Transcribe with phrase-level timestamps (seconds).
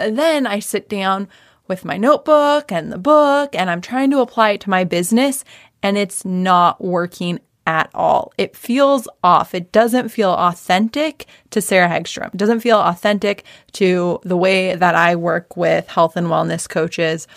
[0.00, 1.28] then I sit down
[1.68, 5.44] with my notebook and the book and I'm trying to apply it to my business
[5.82, 8.32] and it's not working at all.
[8.36, 9.54] It feels off.
[9.54, 12.34] It doesn't feel authentic to Sarah Hagstrom.
[12.34, 17.28] It doesn't feel authentic to the way that I work with health and wellness coaches.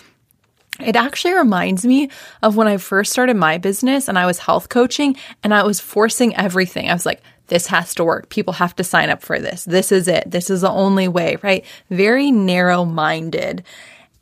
[0.80, 2.10] It actually reminds me
[2.42, 5.78] of when I first started my business and I was health coaching and I was
[5.78, 6.90] forcing everything.
[6.90, 8.28] I was like, this has to work.
[8.28, 9.64] People have to sign up for this.
[9.64, 10.30] This is it.
[10.30, 11.64] This is the only way, right?
[11.90, 13.64] Very narrow minded.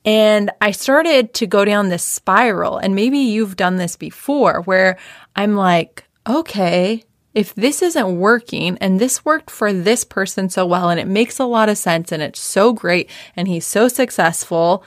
[0.04, 2.78] And I started to go down this spiral.
[2.78, 4.98] And maybe you've done this before where
[5.36, 7.04] I'm like, okay,
[7.34, 11.38] if this isn't working and this worked for this person so well and it makes
[11.38, 14.84] a lot of sense and it's so great and he's so successful,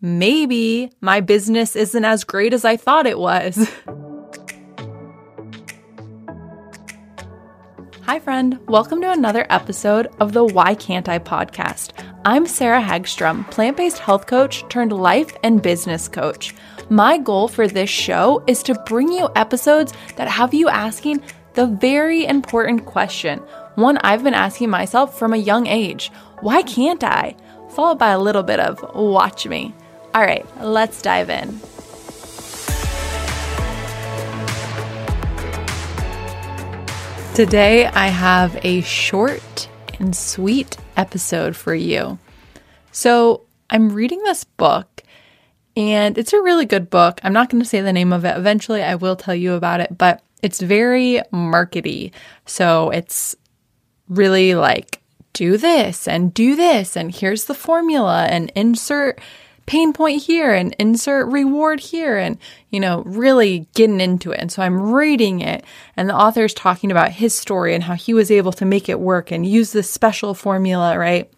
[0.00, 3.70] maybe my business isn't as great as I thought it was.
[8.10, 8.58] Hi, friend.
[8.66, 11.92] Welcome to another episode of the Why Can't I podcast.
[12.24, 16.52] I'm Sarah Hagstrom, plant based health coach turned life and business coach.
[16.88, 21.22] My goal for this show is to bring you episodes that have you asking
[21.54, 23.38] the very important question,
[23.76, 27.36] one I've been asking myself from a young age why can't I?
[27.76, 29.72] Followed by a little bit of watch me.
[30.16, 31.60] All right, let's dive in.
[37.34, 42.18] Today, I have a short and sweet episode for you.
[42.90, 45.02] So, I'm reading this book,
[45.76, 47.20] and it's a really good book.
[47.22, 48.36] I'm not going to say the name of it.
[48.36, 52.12] Eventually, I will tell you about it, but it's very markety.
[52.46, 53.36] So, it's
[54.08, 55.00] really like,
[55.32, 59.20] do this and do this, and here's the formula, and insert
[59.66, 62.38] pain point here and insert reward here and,
[62.70, 64.40] you know, really getting into it.
[64.40, 65.64] And so I'm reading it
[65.96, 69.00] and the author's talking about his story and how he was able to make it
[69.00, 71.30] work and use this special formula, right?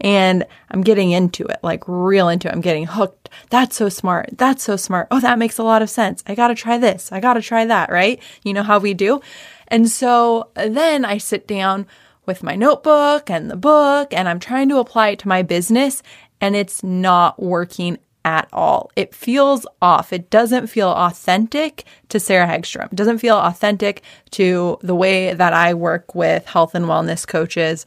[0.00, 2.52] And I'm getting into it, like real into it.
[2.52, 3.28] I'm getting hooked.
[3.50, 4.30] That's so smart.
[4.36, 5.06] That's so smart.
[5.10, 6.24] Oh, that makes a lot of sense.
[6.26, 7.12] I got to try this.
[7.12, 8.20] I got to try that, right?
[8.42, 9.20] You know how we do.
[9.68, 11.86] And so then I sit down
[12.26, 16.02] with my notebook and the book and I'm trying to apply it to my business
[16.42, 18.90] and it's not working at all.
[18.96, 20.12] It feels off.
[20.12, 22.92] It doesn't feel authentic to Sarah Hagstrom.
[22.92, 27.86] It doesn't feel authentic to the way that I work with health and wellness coaches.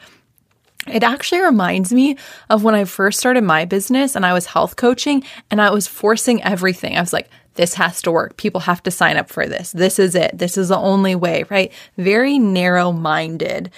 [0.87, 2.17] It actually reminds me
[2.49, 5.87] of when I first started my business and I was health coaching and I was
[5.87, 6.95] forcing everything.
[6.97, 8.37] I was like, this has to work.
[8.37, 9.71] People have to sign up for this.
[9.71, 10.37] This is it.
[10.37, 11.71] This is the only way, right?
[11.97, 13.71] Very narrow minded.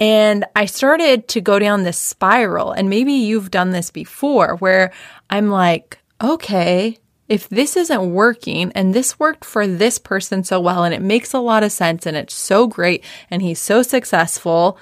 [0.00, 2.72] And I started to go down this spiral.
[2.72, 4.92] And maybe you've done this before where
[5.28, 6.96] I'm like, okay,
[7.28, 11.34] if this isn't working and this worked for this person so well and it makes
[11.34, 14.78] a lot of sense and it's so great and he's so successful,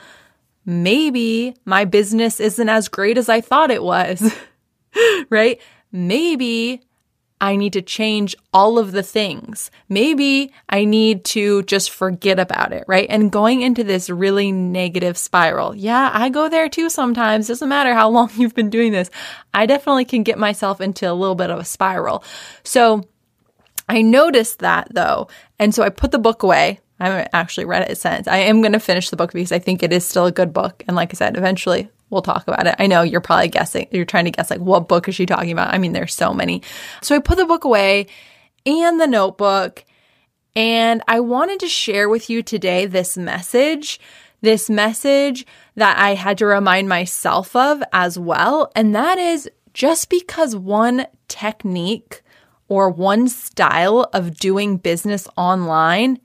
[0.65, 4.35] maybe my business isn't as great as I thought it was,
[5.31, 5.61] right?
[5.91, 6.81] Maybe
[7.41, 9.71] I need to change all of the things.
[9.89, 13.07] Maybe I need to just forget about it, right?
[13.09, 15.75] And going into this really negative spiral.
[15.75, 17.49] Yeah, I go there too sometimes.
[17.49, 19.11] Doesn't matter how long you've been doing this.
[19.55, 22.25] I definitely can get myself into a little bit of a spiral.
[22.65, 23.05] So
[23.89, 25.29] I noticed that though.
[25.59, 26.81] And so I put the book away.
[27.01, 28.27] I haven't actually read it since.
[28.27, 30.53] I am going to finish the book because I think it is still a good
[30.53, 30.83] book.
[30.89, 32.75] And like I said, eventually we'll talk about it.
[32.79, 35.53] I know you're probably guessing, you're trying to guess like what book is she talking
[35.53, 35.73] about?
[35.73, 36.63] I mean, there's so many.
[37.03, 38.07] So I put the book away
[38.67, 39.85] and the notebook
[40.57, 44.01] and I wanted to share with you today this message,
[44.41, 48.73] this message that I had to remind myself of as well.
[48.75, 52.23] And that is just because one technique
[52.69, 56.19] or one style of doing business online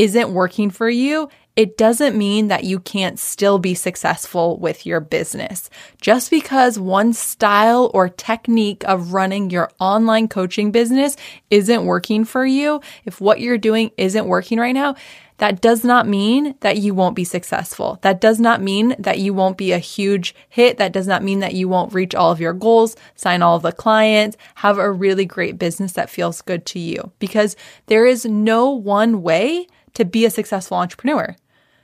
[0.00, 4.98] isn't working for you, it doesn't mean that you can't still be successful with your
[4.98, 5.68] business.
[6.00, 11.18] Just because one style or technique of running your online coaching business
[11.50, 14.94] isn't working for you, if what you're doing isn't working right now,
[15.36, 17.98] that does not mean that you won't be successful.
[18.00, 20.78] That does not mean that you won't be a huge hit.
[20.78, 23.62] That does not mean that you won't reach all of your goals, sign all of
[23.62, 27.12] the clients, have a really great business that feels good to you.
[27.18, 27.54] Because
[27.86, 31.36] there is no one way to be a successful entrepreneur.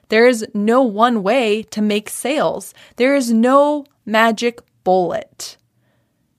[0.09, 2.73] There is no one way to make sales.
[2.97, 5.57] There is no magic bullet.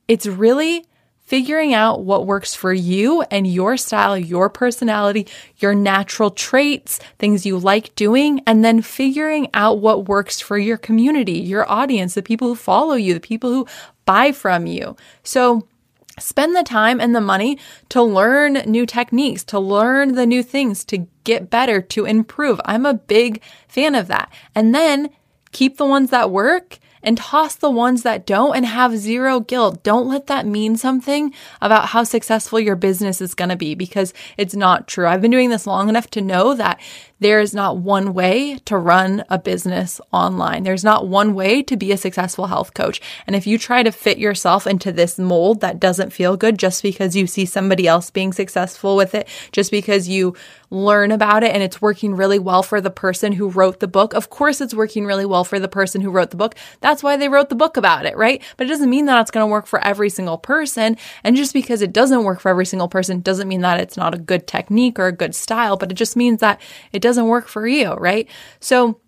[0.07, 0.85] It's really
[1.27, 5.27] figuring out what works for you and your style, your personality,
[5.57, 10.77] your natural traits, things you like doing, and then figuring out what works for your
[10.77, 13.67] community, your audience, the people who follow you, the people who
[14.05, 14.95] buy from you.
[15.23, 15.67] So
[16.19, 17.57] spend the time and the money
[17.89, 22.59] to learn new techniques, to learn the new things, to get better, to improve.
[22.65, 24.31] I'm a big fan of that.
[24.55, 25.09] And then
[25.51, 29.83] keep the ones that work and toss the ones that don't and have zero guilt.
[29.83, 34.13] Don't let that mean something about how successful your business is going to be because
[34.35, 35.07] it's not true.
[35.07, 36.79] I've been doing this long enough to know that
[37.19, 40.63] there is not one way to run a business online.
[40.63, 43.01] There's not one way to be a successful health coach.
[43.25, 46.83] And if you try to fit yourself into this mold that doesn't feel good just
[46.83, 50.35] because you see somebody else being successful with it, just because you
[50.69, 54.13] learn about it and it's working really well for the person who wrote the book.
[54.13, 56.55] Of course, it's working really well for the person who wrote the book.
[56.81, 58.43] That's why they wrote the book about it, right?
[58.57, 60.97] But it doesn't mean that it's going to work for every single person.
[61.23, 64.13] And just because it doesn't work for every single person doesn't mean that it's not
[64.13, 66.59] a good technique or a good style, but it just means that
[66.91, 68.29] it doesn't work for you, right?
[68.59, 68.99] So,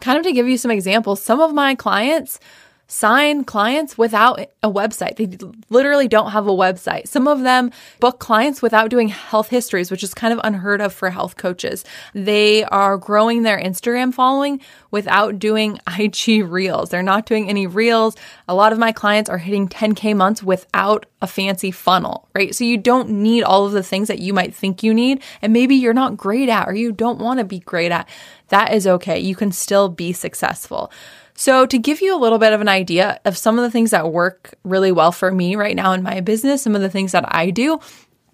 [0.00, 2.40] kind of to give you some examples, some of my clients
[2.88, 5.16] sign clients without a website.
[5.16, 5.36] They
[5.70, 7.08] literally don't have a website.
[7.08, 10.92] Some of them book clients without doing health histories, which is kind of unheard of
[10.92, 11.84] for health coaches.
[12.14, 14.60] They are growing their Instagram following
[14.90, 16.90] without doing IG reels.
[16.90, 18.16] They're not doing any reels.
[18.48, 22.54] A lot of my clients are hitting 10K months without a fancy funnel, right?
[22.54, 25.22] So you don't need all of the things that you might think you need.
[25.42, 28.08] And maybe you're not great at or you don't want to be great at.
[28.48, 29.18] That is okay.
[29.18, 30.92] You can still be successful.
[31.36, 33.90] So, to give you a little bit of an idea of some of the things
[33.90, 37.12] that work really well for me right now in my business, some of the things
[37.12, 37.78] that I do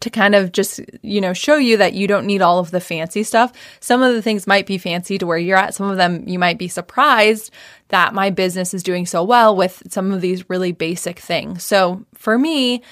[0.01, 2.81] to kind of just, you know, show you that you don't need all of the
[2.81, 3.53] fancy stuff.
[3.81, 5.75] Some of the things might be fancy to where you're at.
[5.75, 7.53] Some of them you might be surprised
[7.89, 11.63] that my business is doing so well with some of these really basic things.
[11.63, 12.83] So, for me,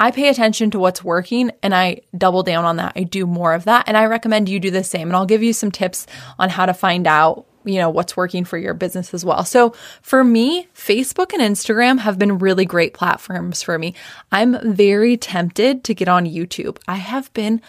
[0.00, 2.92] I pay attention to what's working and I double down on that.
[2.96, 3.84] I do more of that.
[3.86, 5.08] And I recommend you do the same.
[5.08, 6.06] And I'll give you some tips
[6.38, 9.44] on how to find out you know, what's working for your business as well.
[9.44, 13.94] So for me, Facebook and Instagram have been really great platforms for me.
[14.30, 16.78] I'm very tempted to get on YouTube.
[16.86, 17.60] I have been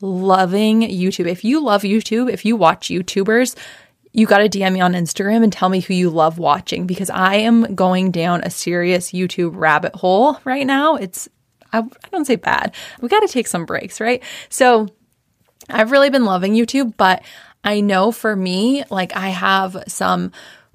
[0.00, 1.26] loving YouTube.
[1.26, 3.56] If you love YouTube, if you watch YouTubers,
[4.12, 7.10] you got to DM me on Instagram and tell me who you love watching because
[7.10, 10.96] I am going down a serious YouTube rabbit hole right now.
[10.96, 11.28] It's,
[11.72, 12.74] I, I don't say bad.
[13.00, 14.22] We got to take some breaks, right?
[14.48, 14.88] So
[15.68, 17.22] I've really been loving YouTube, but
[17.64, 20.32] I know for me, like I have some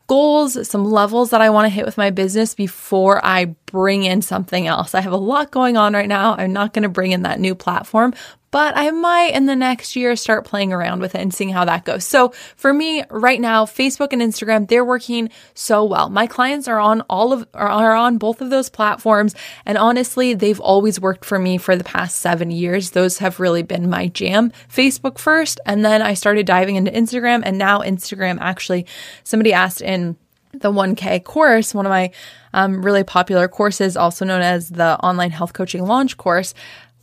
[0.07, 4.21] goals, some levels that I want to hit with my business before I bring in
[4.21, 4.93] something else.
[4.93, 6.35] I have a lot going on right now.
[6.35, 8.13] I'm not going to bring in that new platform,
[8.55, 11.65] but I might in the next year start playing around with it and seeing how
[11.65, 12.05] that goes.
[12.05, 16.09] So for me right now, Facebook and Instagram, they're working so well.
[16.09, 19.35] My clients are on all of, are on both of those platforms.
[19.65, 22.91] And honestly, they've always worked for me for the past seven years.
[22.91, 24.53] Those have really been my jam.
[24.73, 28.85] Facebook first, and then I started diving into Instagram and now Instagram actually,
[29.25, 30.15] somebody asked in
[30.61, 32.11] the 1K course, one of my
[32.53, 36.53] um, really popular courses, also known as the online health coaching launch course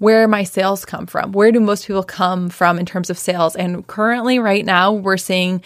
[0.02, 1.30] where my sales come from.
[1.30, 3.54] Where do most people come from in terms of sales?
[3.54, 5.62] And currently, right now, we're seeing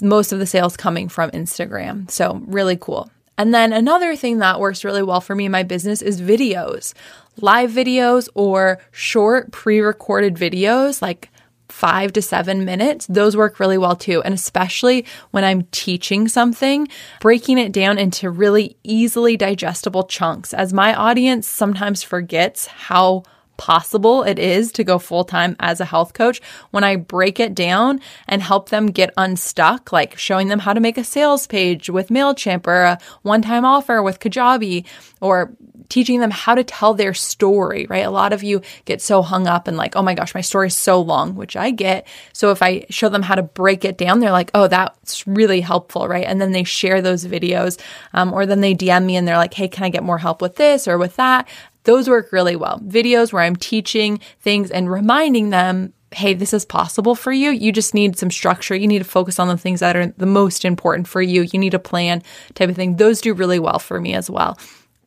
[0.00, 2.10] most of the sales coming from Instagram.
[2.10, 3.10] So, really cool.
[3.36, 6.94] And then another thing that works really well for me in my business is videos,
[7.42, 11.30] live videos or short pre recorded videos like
[11.68, 14.22] five to seven minutes, those work really well too.
[14.22, 16.88] And especially when I'm teaching something,
[17.20, 23.24] breaking it down into really easily digestible chunks, as my audience sometimes forgets how
[23.56, 27.54] possible it is to go full time as a health coach when I break it
[27.54, 31.90] down and help them get unstuck, like showing them how to make a sales page
[31.90, 34.84] with MailChimp or a one time offer with Kajabi
[35.20, 35.52] or
[35.88, 38.04] teaching them how to tell their story, right?
[38.04, 40.68] A lot of you get so hung up and like, oh my gosh, my story
[40.68, 42.06] is so long, which I get.
[42.32, 45.60] So if I show them how to break it down, they're like, oh, that's really
[45.60, 46.26] helpful, right?
[46.26, 47.80] And then they share those videos,
[48.12, 50.42] um, or then they DM me and they're like, hey, can I get more help
[50.42, 51.48] with this or with that?
[51.84, 52.80] Those work really well.
[52.80, 57.50] Videos where I'm teaching things and reminding them hey, this is possible for you.
[57.50, 58.74] You just need some structure.
[58.74, 61.42] You need to focus on the things that are the most important for you.
[61.42, 62.22] You need a plan
[62.54, 62.96] type of thing.
[62.96, 64.58] Those do really well for me as well.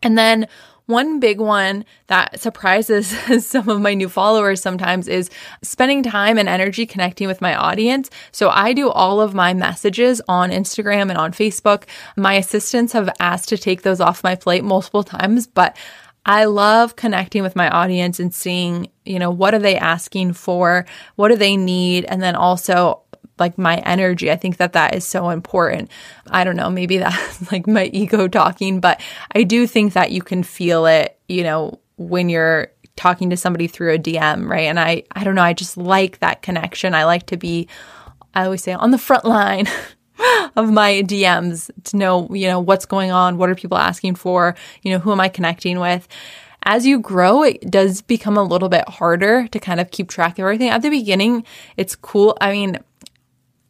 [0.01, 0.47] And then
[0.89, 3.07] one big one that surprises
[3.45, 5.29] some of my new followers sometimes is
[5.61, 8.09] spending time and energy connecting with my audience.
[8.31, 11.83] So I do all of my messages on Instagram and on Facebook.
[12.17, 15.77] My assistants have asked to take those off my plate multiple times, but
[16.25, 20.87] I love connecting with my audience and seeing, you know, what are they asking for?
[21.15, 22.05] What do they need?
[22.05, 23.03] And then also
[23.39, 24.31] like my energy.
[24.31, 25.89] I think that that is so important.
[26.29, 29.01] I don't know, maybe that's like my ego talking, but
[29.33, 33.67] I do think that you can feel it, you know, when you're talking to somebody
[33.67, 34.67] through a DM, right?
[34.67, 36.93] And I I don't know, I just like that connection.
[36.93, 37.67] I like to be
[38.33, 39.67] I always say on the front line
[40.55, 44.55] of my DMs to know, you know, what's going on, what are people asking for,
[44.83, 46.07] you know, who am I connecting with.
[46.63, 50.33] As you grow, it does become a little bit harder to kind of keep track
[50.33, 50.69] of everything.
[50.69, 51.45] At the beginning,
[51.77, 52.37] it's cool.
[52.41, 52.77] I mean,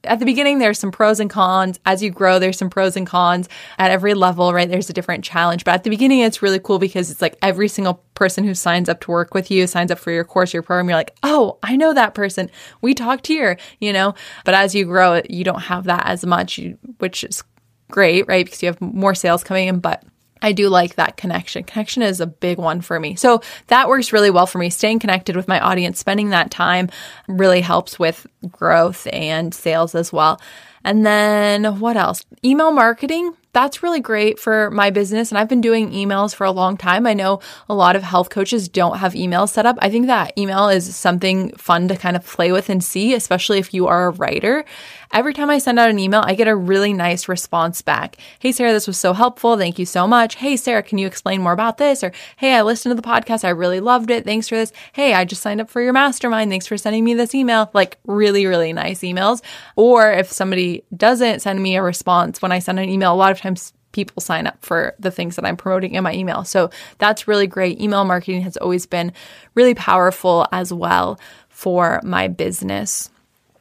[0.03, 1.79] at the beginning, there's some pros and cons.
[1.86, 4.70] As you grow, there's some pros and cons at every level, right?
[4.70, 5.65] There's a different challenge.
[5.65, 8.88] But at the beginning, it's really cool because it's like every single person who signs
[8.89, 11.58] up to work with you, signs up for your course, your program, you're like, oh,
[11.63, 12.50] I know that person.
[12.82, 14.13] We talked here, you know?
[14.46, 16.60] But as you grow, you don't have that as much,
[17.00, 17.44] which is
[17.91, 18.46] great, right?
[18.46, 19.79] Because you have more sales coming in.
[19.79, 20.03] But
[20.41, 21.63] I do like that connection.
[21.63, 23.15] Connection is a big one for me.
[23.15, 24.69] So that works really well for me.
[24.69, 26.89] Staying connected with my audience, spending that time
[27.27, 30.41] really helps with growth and sales as well.
[30.84, 32.24] And then what else?
[32.43, 35.31] Email marketing that's really great for my business.
[35.31, 37.08] And I've been doing emails for a long time.
[37.08, 39.77] I know a lot of health coaches don't have emails set up.
[39.81, 43.58] I think that email is something fun to kind of play with and see, especially
[43.58, 44.65] if you are a writer.
[45.12, 48.18] Every time I send out an email, I get a really nice response back.
[48.38, 49.58] Hey, Sarah, this was so helpful.
[49.58, 50.36] Thank you so much.
[50.36, 52.04] Hey, Sarah, can you explain more about this?
[52.04, 53.44] Or, hey, I listened to the podcast.
[53.44, 54.24] I really loved it.
[54.24, 54.72] Thanks for this.
[54.94, 56.51] Hey, I just signed up for your mastermind.
[56.51, 57.72] Thanks for sending me this email.
[57.74, 59.42] Like really, really nice emails.
[59.75, 63.32] Or if somebody doesn't send me a response when I send an email, a lot
[63.32, 66.44] of times people sign up for the things that I'm promoting in my email.
[66.44, 67.82] So that's really great.
[67.82, 69.13] Email marketing has always been
[69.56, 73.10] really powerful as well for my business.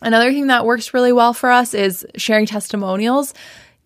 [0.01, 3.35] Another thing that works really well for us is sharing testimonials.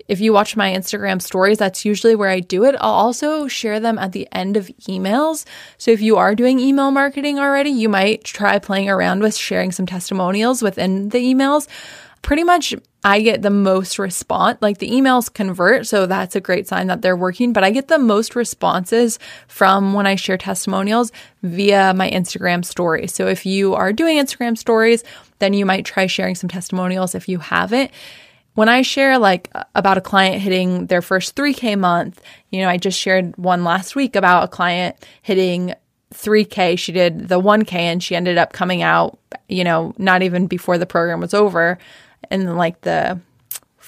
[0.09, 2.75] If you watch my Instagram stories, that's usually where I do it.
[2.81, 5.45] I'll also share them at the end of emails.
[5.79, 9.73] So if you are doing email marketing already, you might try playing around with sharing
[9.73, 11.69] some testimonials within the emails
[12.23, 12.75] pretty much
[13.05, 14.59] I get the most response.
[14.61, 17.89] Like the emails convert, so that's a great sign that they're working, but I get
[17.89, 21.11] the most responses from when I share testimonials
[21.43, 23.13] via my Instagram stories.
[23.13, 25.03] So if you are doing Instagram stories,
[25.41, 27.91] then you might try sharing some testimonials if you haven't.
[28.55, 32.77] When I share like about a client hitting their first 3K month, you know, I
[32.77, 35.75] just shared one last week about a client hitting
[36.15, 36.79] 3K.
[36.79, 40.79] She did the 1K and she ended up coming out, you know, not even before
[40.79, 41.79] the program was over
[42.31, 43.21] in like the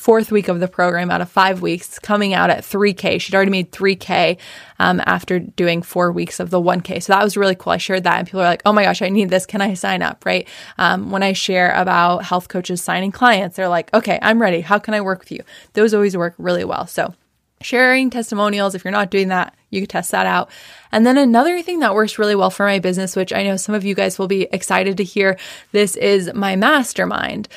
[0.04, 3.18] fourth week of the program out of five weeks, coming out at 3K.
[3.18, 4.36] She'd already made 3K
[4.78, 7.02] um, after doing four weeks of the 1K.
[7.02, 7.72] So that was really cool.
[7.72, 9.46] I shared that, and people are like, oh my gosh, I need this.
[9.46, 10.26] Can I sign up?
[10.26, 10.46] Right.
[10.76, 14.60] Um, when I share about health coaches signing clients, they're like, okay, I'm ready.
[14.60, 15.40] How can I work with you?
[15.72, 16.86] Those always work really well.
[16.86, 17.14] So
[17.62, 20.50] sharing testimonials, if you're not doing that, you can test that out.
[20.92, 23.74] And then another thing that works really well for my business, which I know some
[23.74, 25.38] of you guys will be excited to hear,
[25.72, 27.48] this is my mastermind.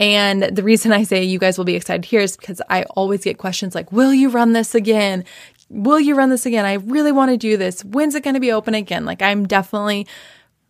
[0.00, 3.22] And the reason I say you guys will be excited here is because I always
[3.22, 5.24] get questions like, Will you run this again?
[5.68, 6.64] Will you run this again?
[6.64, 7.84] I really want to do this.
[7.84, 9.04] When's it going to be open again?
[9.04, 10.08] Like, I'm definitely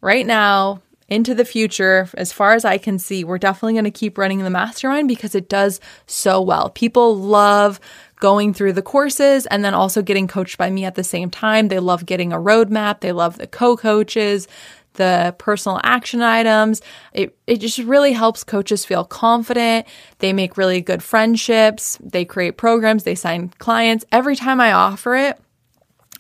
[0.03, 3.91] right now into the future, as far as I can see, we're definitely going to
[3.91, 6.71] keep running the mastermind because it does so well.
[6.71, 7.81] People love
[8.21, 11.67] going through the courses and then also getting coached by me at the same time.
[11.67, 13.01] They love getting a roadmap.
[13.01, 14.47] They love the co coaches
[14.95, 16.83] the personal action items.
[17.13, 19.87] It, it just really helps coaches feel confident.
[20.19, 21.99] They make really good friendships.
[22.03, 23.05] They create programs.
[23.05, 24.05] They sign clients.
[24.13, 25.41] Every time I offer it,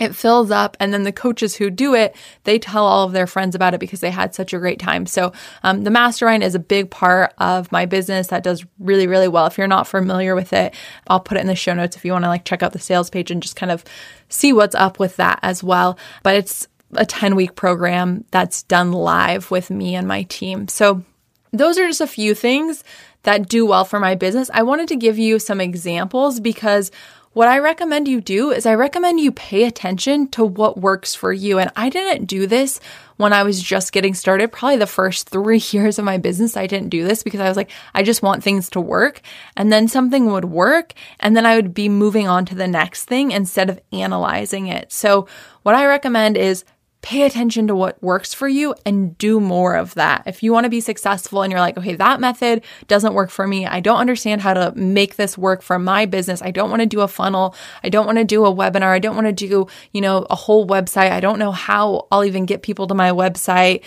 [0.00, 3.26] it fills up and then the coaches who do it they tell all of their
[3.26, 5.30] friends about it because they had such a great time so
[5.62, 9.46] um, the mastermind is a big part of my business that does really really well
[9.46, 10.74] if you're not familiar with it
[11.08, 12.78] i'll put it in the show notes if you want to like check out the
[12.78, 13.84] sales page and just kind of
[14.30, 18.92] see what's up with that as well but it's a 10 week program that's done
[18.92, 20.68] live with me and my team.
[20.68, 21.04] So,
[21.52, 22.84] those are just a few things
[23.24, 24.50] that do well for my business.
[24.54, 26.92] I wanted to give you some examples because
[27.32, 31.32] what I recommend you do is I recommend you pay attention to what works for
[31.32, 31.60] you.
[31.60, 32.80] And I didn't do this
[33.18, 34.50] when I was just getting started.
[34.50, 37.56] Probably the first three years of my business, I didn't do this because I was
[37.56, 39.20] like, I just want things to work.
[39.56, 40.92] And then something would work.
[41.20, 44.92] And then I would be moving on to the next thing instead of analyzing it.
[44.92, 45.28] So
[45.62, 46.64] what I recommend is
[47.02, 50.22] pay attention to what works for you and do more of that.
[50.26, 53.46] If you want to be successful and you're like, okay, that method doesn't work for
[53.46, 53.66] me.
[53.66, 56.42] I don't understand how to make this work for my business.
[56.42, 57.54] I don't want to do a funnel.
[57.82, 58.88] I don't want to do a webinar.
[58.88, 61.10] I don't want to do, you know, a whole website.
[61.10, 63.82] I don't know how I'll even get people to my website.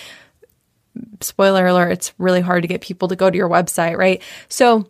[1.21, 4.21] Spoiler alert, it's really hard to get people to go to your website, right?
[4.47, 4.87] So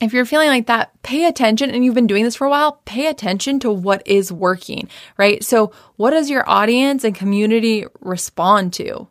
[0.00, 2.80] if you're feeling like that, pay attention and you've been doing this for a while,
[2.84, 5.44] pay attention to what is working, right?
[5.44, 9.08] So, what does your audience and community respond to?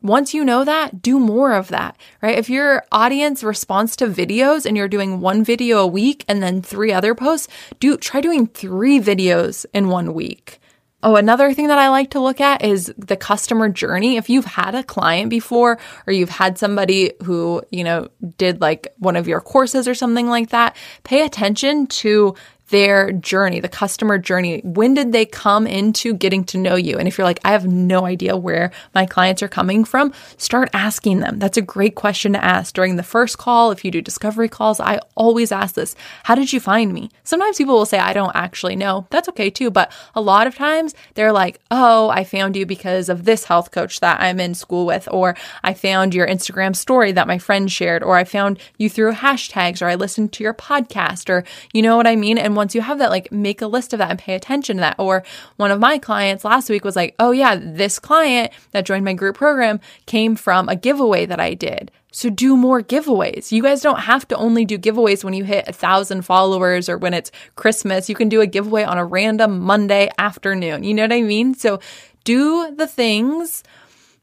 [0.00, 2.38] Once you know that, do more of that, right?
[2.38, 6.62] If your audience responds to videos and you're doing one video a week and then
[6.62, 7.48] three other posts,
[7.80, 10.60] do try doing three videos in one week
[11.00, 14.16] Oh, another thing that I like to look at is the customer journey.
[14.16, 15.78] If you've had a client before
[16.08, 20.26] or you've had somebody who, you know, did like one of your courses or something
[20.26, 20.74] like that,
[21.04, 22.34] pay attention to
[22.68, 24.60] their journey, the customer journey.
[24.62, 26.98] When did they come into getting to know you?
[26.98, 30.68] And if you're like, I have no idea where my clients are coming from, start
[30.72, 31.38] asking them.
[31.38, 33.70] That's a great question to ask during the first call.
[33.70, 37.10] If you do discovery calls, I always ask this How did you find me?
[37.24, 39.06] Sometimes people will say, I don't actually know.
[39.10, 39.70] That's okay too.
[39.70, 43.70] But a lot of times they're like, Oh, I found you because of this health
[43.70, 47.70] coach that I'm in school with, or I found your Instagram story that my friend
[47.70, 51.80] shared, or I found you through hashtags, or I listened to your podcast, or you
[51.80, 52.36] know what I mean?
[52.36, 54.80] And once you have that, like make a list of that and pay attention to
[54.82, 54.96] that.
[54.98, 55.24] Or
[55.56, 59.14] one of my clients last week was like, oh yeah, this client that joined my
[59.14, 61.90] group program came from a giveaway that I did.
[62.12, 63.52] So do more giveaways.
[63.52, 66.98] You guys don't have to only do giveaways when you hit a thousand followers or
[66.98, 68.08] when it's Christmas.
[68.08, 70.84] You can do a giveaway on a random Monday afternoon.
[70.84, 71.54] You know what I mean?
[71.54, 71.80] So
[72.24, 73.62] do the things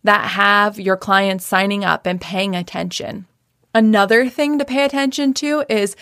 [0.04, 3.26] that have your clients signing up and paying attention.
[3.74, 5.96] Another thing to pay attention to is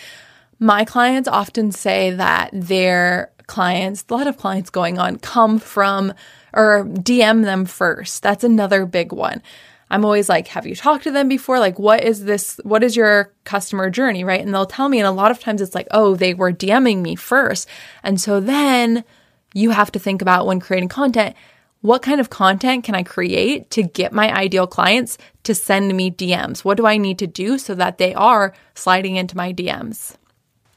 [0.58, 6.12] my clients often say that their clients, a lot of clients going on, come from
[6.52, 8.22] or DM them first.
[8.22, 9.42] That's another big one.
[9.90, 11.58] I'm always like, have you talked to them before?
[11.58, 12.58] Like, what is this?
[12.64, 14.24] What is your customer journey?
[14.24, 14.40] Right.
[14.40, 14.98] And they'll tell me.
[14.98, 17.68] And a lot of times it's like, oh, they were DMing me first.
[18.02, 19.04] And so then
[19.52, 21.36] you have to think about when creating content,
[21.80, 26.10] what kind of content can I create to get my ideal clients to send me
[26.10, 26.64] DMs?
[26.64, 30.16] What do I need to do so that they are sliding into my DMs?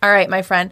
[0.07, 0.71] All right, my friend,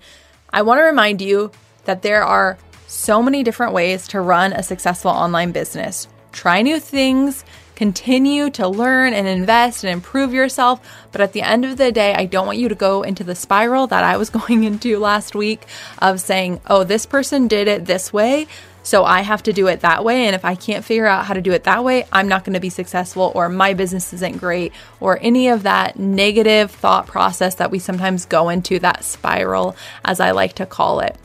[0.50, 1.52] I want to remind you
[1.84, 6.08] that there are so many different ways to run a successful online business.
[6.32, 7.44] Try new things,
[7.76, 10.80] continue to learn and invest and improve yourself.
[11.12, 13.36] But at the end of the day, I don't want you to go into the
[13.36, 15.66] spiral that I was going into last week
[16.00, 18.48] of saying, oh, this person did it this way.
[18.86, 20.28] So I have to do it that way.
[20.28, 22.54] And if I can't figure out how to do it that way, I'm not going
[22.54, 27.56] to be successful or my business isn't great or any of that negative thought process
[27.56, 29.76] that we sometimes go into, that spiral,
[30.06, 31.18] as I like to call it.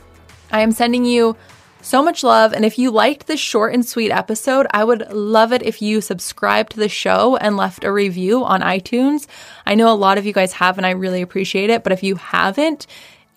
[0.51, 1.37] I am sending you
[1.81, 2.51] so much love.
[2.51, 6.01] And if you liked this short and sweet episode, I would love it if you
[6.01, 9.27] subscribed to the show and left a review on iTunes.
[9.67, 11.83] I know a lot of you guys have, and I really appreciate it.
[11.83, 12.87] But if you haven't,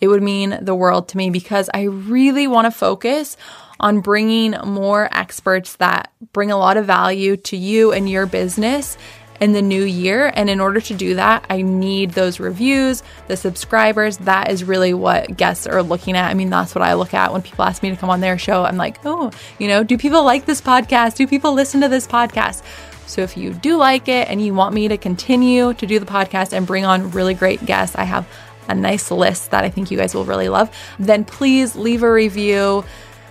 [0.01, 3.37] it would mean the world to me because I really want to focus
[3.81, 8.97] on bringing more experts that bring a lot of value to you and your business
[9.41, 10.33] in the new year.
[10.35, 14.19] And in order to do that, I need those reviews, the subscribers.
[14.19, 16.31] That is really what guests are looking at.
[16.31, 18.39] I mean, that's what I look at when people ask me to come on their
[18.39, 18.65] show.
[18.65, 21.17] I'm like, oh, you know, do people like this podcast?
[21.17, 22.63] Do people listen to this podcast?
[23.07, 26.07] So if you do like it and you want me to continue to do the
[26.07, 28.27] podcast and bring on really great guests, I have
[28.69, 32.11] a nice list that I think you guys will really love, then please leave a
[32.11, 32.85] review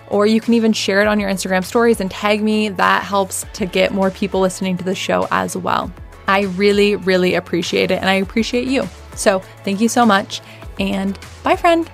[0.08, 2.68] or you can even share it on your Instagram stories and tag me.
[2.68, 5.92] That helps to get more people listening to the show as well.
[6.26, 8.88] I really, really appreciate it and I appreciate you.
[9.14, 10.40] So thank you so much
[10.78, 11.90] and bye, friend.